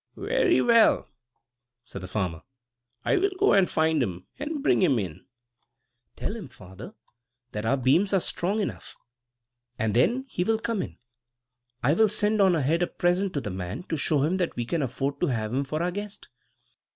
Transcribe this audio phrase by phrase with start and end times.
[0.17, 1.11] "Very well,"
[1.83, 2.41] said the farmer;
[3.05, 5.27] "I will go and find him, and bring him in."
[6.15, 6.95] "Tell him, father,
[7.51, 8.95] that our beams are strong enough,
[9.77, 10.97] and then he will come in.
[11.83, 14.81] I'll send on ahead a present to the man, to show him that we can
[14.81, 16.29] afford to have him for our guest."